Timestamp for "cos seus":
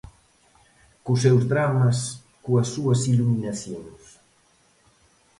1.03-1.43